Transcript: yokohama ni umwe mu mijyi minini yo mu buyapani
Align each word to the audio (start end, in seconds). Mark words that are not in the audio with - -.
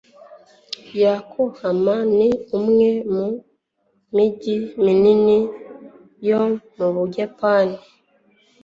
yokohama 1.01 1.95
ni 2.17 2.29
umwe 2.57 2.89
mu 3.13 3.27
mijyi 4.15 4.55
minini 4.83 5.37
yo 6.29 6.41
mu 6.75 6.87
buyapani 6.95 7.77